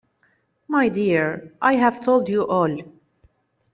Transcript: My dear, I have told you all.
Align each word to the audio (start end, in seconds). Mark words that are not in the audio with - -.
My 0.67 0.89
dear, 0.89 1.53
I 1.61 1.73
have 1.75 2.01
told 2.01 2.27
you 2.27 2.47
all. 2.47 2.75